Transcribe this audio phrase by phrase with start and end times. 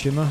[0.00, 0.26] Siema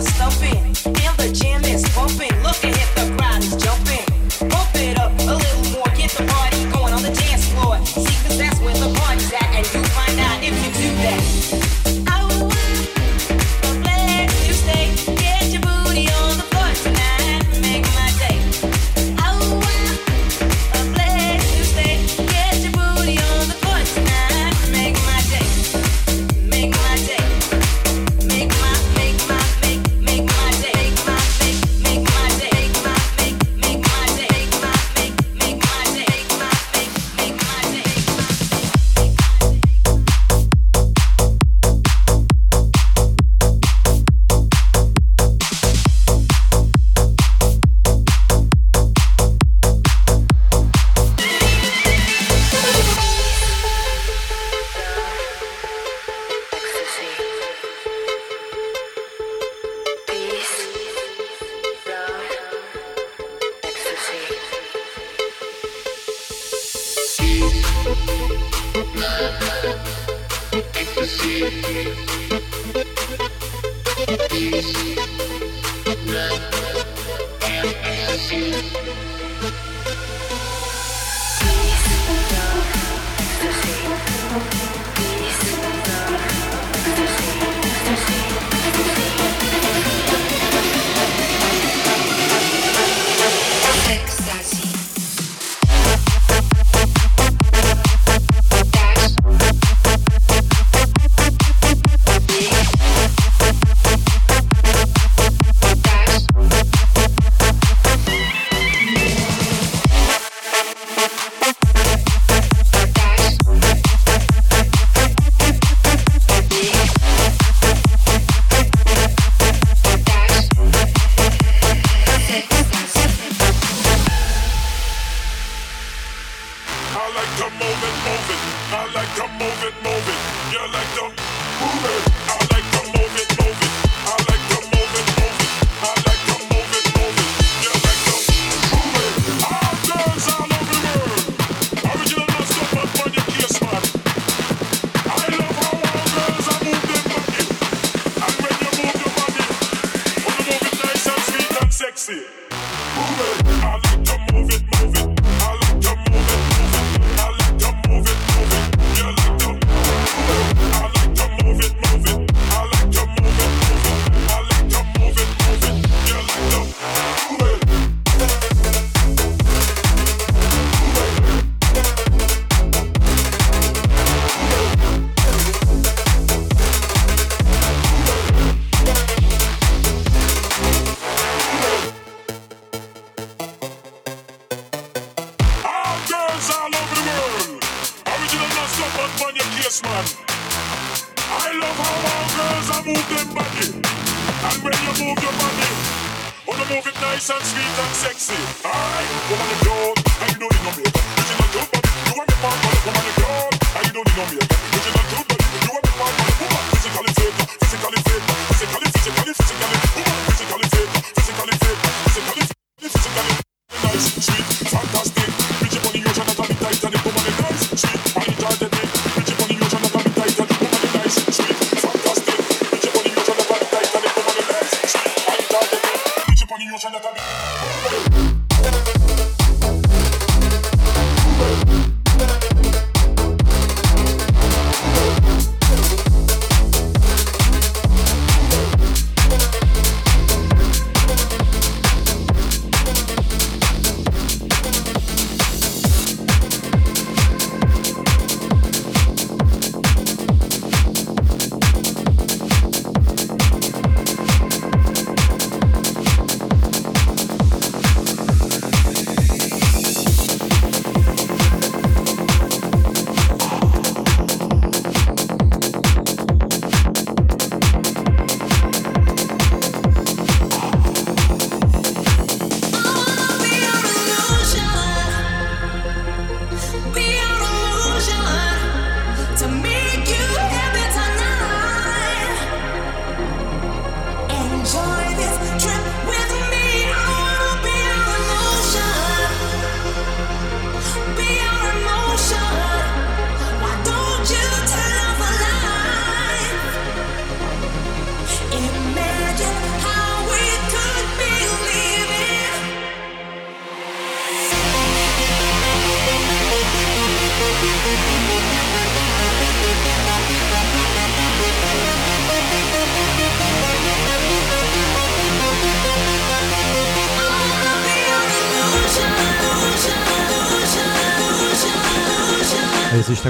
[0.00, 0.99] Arku,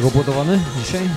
[0.00, 1.08] czego budowany dzisiaj?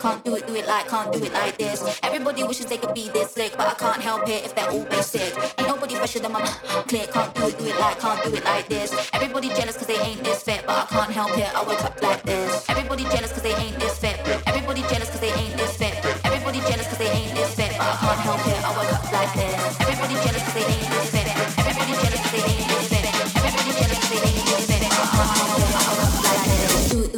[0.00, 2.00] can't do it, do it like, can't do it like this.
[2.02, 4.84] Everybody wishes they could be this slick, but I can't help it if they're all
[4.84, 5.36] basic.
[5.58, 6.40] Ain't nobody fresher than my
[6.88, 8.90] clear, can't do it, do it like, can't do it like this.
[9.12, 12.00] Everybody jealous cause they ain't this fit, but I can't help it, I wake up
[12.02, 12.68] like this.
[12.70, 14.16] Everybody jealous cause they ain't this fit.
[14.46, 15.94] Everybody jealous cause they ain't this fit.
[16.24, 19.12] Everybody jealous cause they ain't this fit, but I can't help it, I wake up
[19.12, 19.80] like this.
[19.80, 21.28] Everybody jealous cause they ain't this fit.
[21.60, 23.04] Everybody jealous cause they ain't this fit.
[23.36, 25.84] Everybody jealous cause they ain't this fit, but I can't help it, I woke up
[25.84, 25.99] like this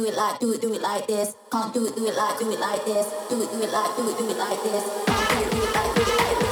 [0.03, 1.35] do it like, do it, do it like this.
[1.49, 3.07] Can't do it, do it like, do it like this.
[3.29, 5.05] Do it, do it like, do it, do it like this.
[5.05, 6.42] Can't do it, do it like, do it like this.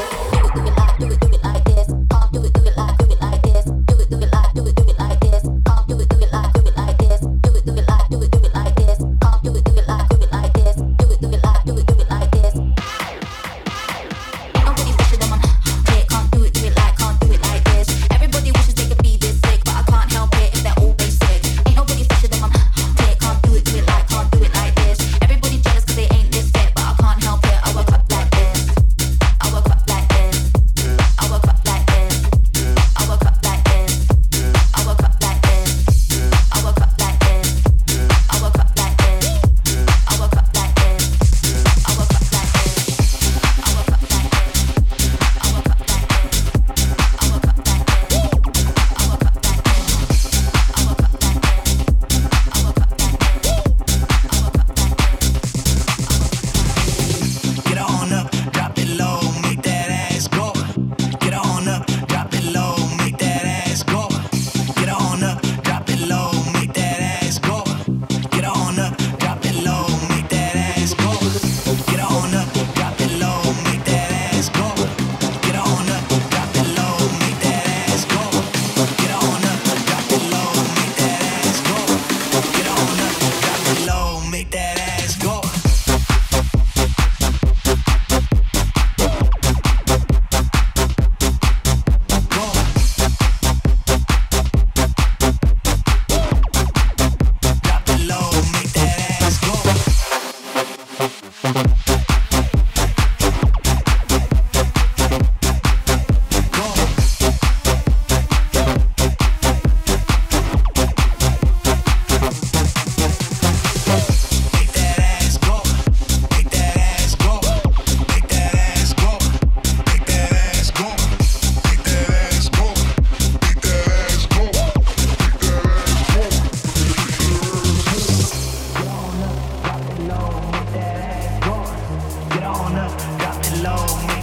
[133.61, 134.20] low, man.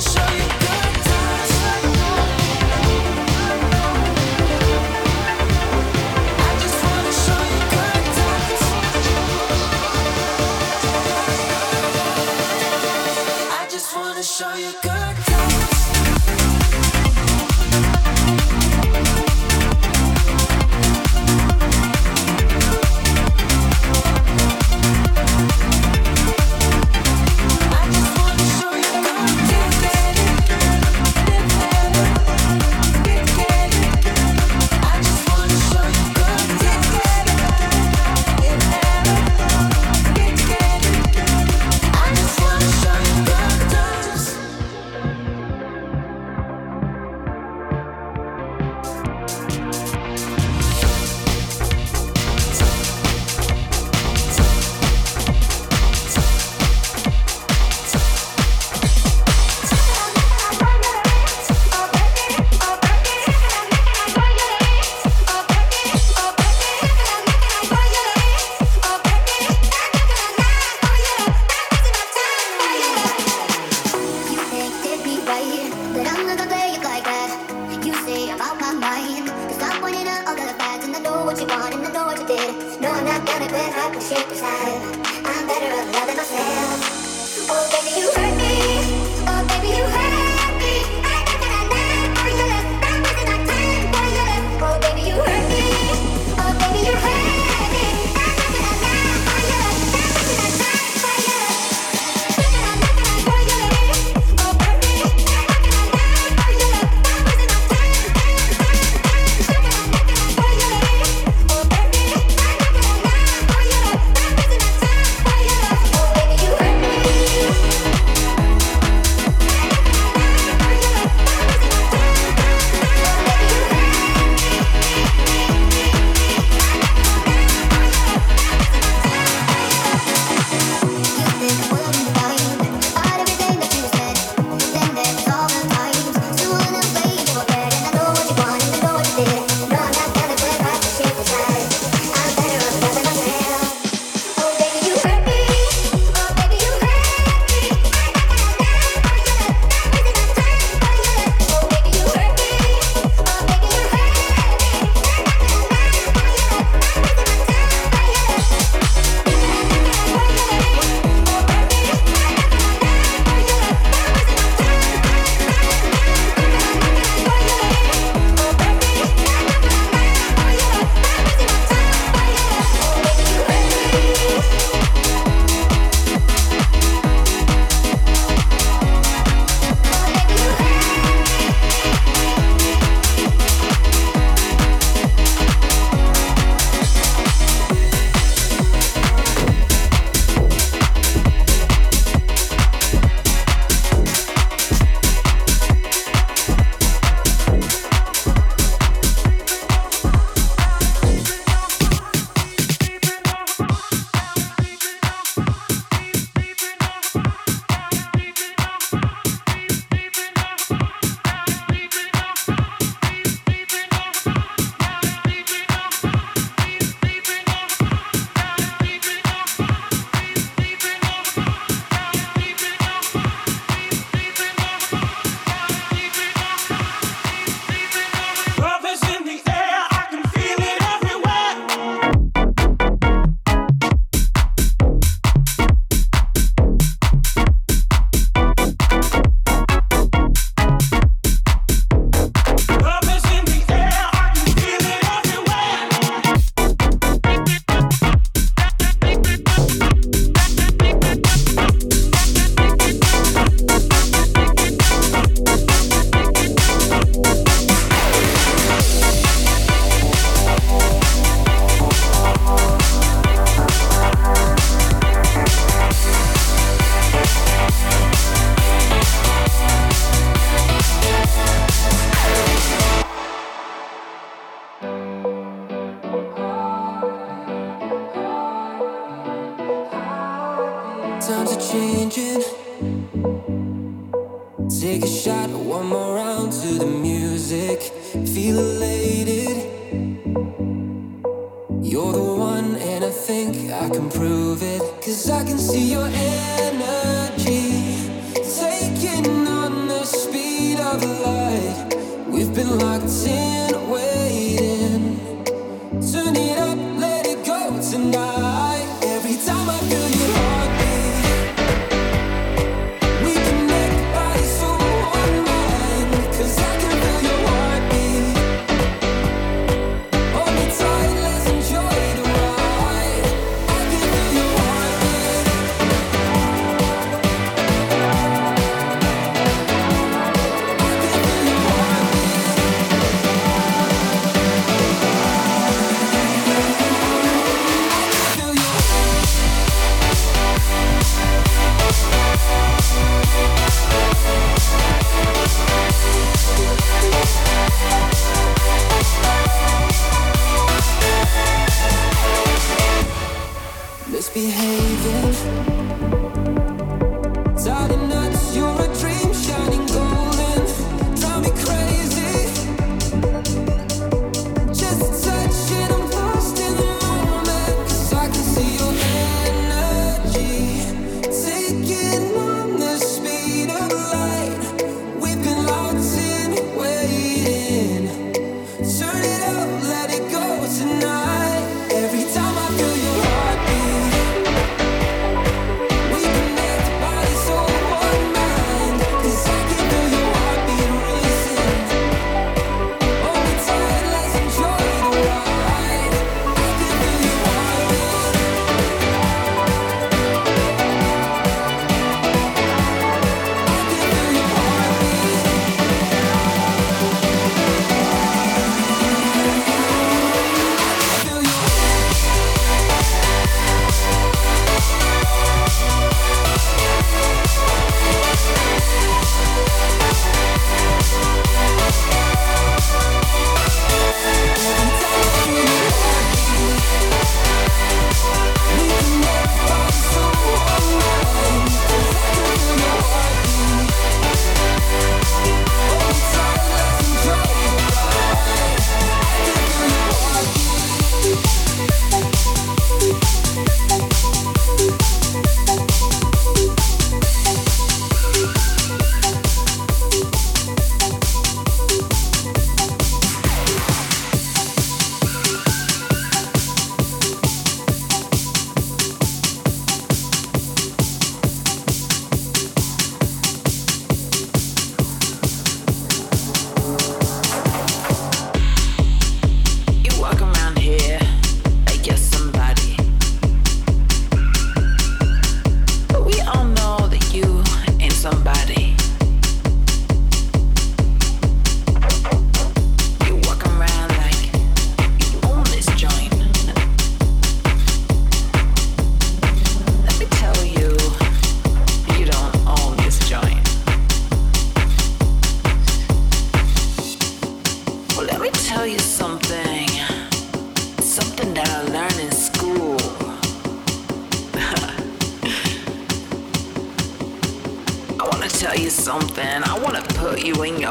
[0.00, 0.31] sunshine.
[81.32, 82.80] what you want and I know what you did.
[82.80, 83.72] No, I'm not gonna quit.
[83.74, 84.82] I can push the aside.
[85.24, 87.48] I'm better off loving myself.
[87.48, 89.24] Oh, baby, you hurt me.
[89.26, 90.11] Oh, baby, you hurt me.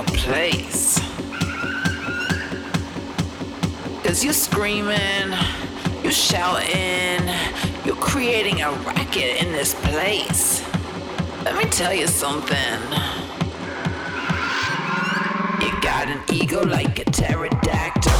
[0.03, 0.99] place.
[4.03, 5.37] Cause you're screaming,
[6.03, 7.27] you're shouting,
[7.85, 10.63] you're creating a racket in this place.
[11.43, 12.81] Let me tell you something.
[15.61, 18.11] You got an ego like a pterodactyl.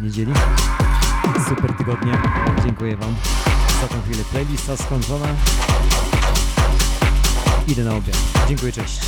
[0.00, 0.32] Niedzieli.
[1.48, 2.22] Super tygodnia.
[2.64, 3.14] Dziękuję Wam
[3.80, 4.24] za tą chwilę.
[4.32, 5.26] Playlista skończona.
[7.68, 8.16] Idę na obiad.
[8.48, 9.00] Dziękuję, cześć.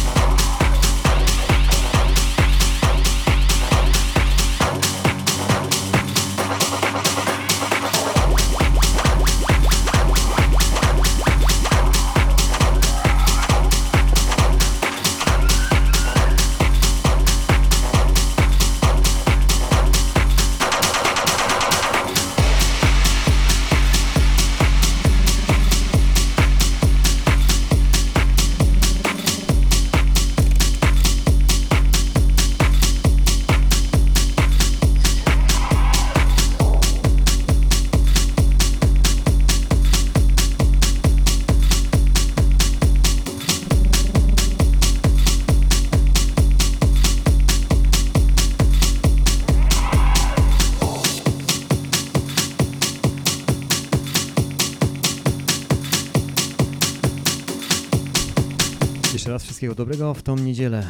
[59.66, 60.86] Wszystkiego dobrego w tą niedzielę.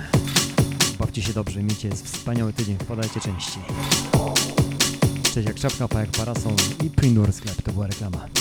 [0.99, 3.63] Bawcie się dobrze, miejcie wspaniały tydzień, wpadajcie częściej.
[5.23, 6.53] Cześć jak czapka, pa jak parasol
[6.85, 8.36] i Prindur sklep, to była reklama.